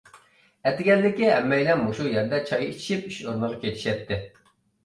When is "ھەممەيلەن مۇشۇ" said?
1.33-2.07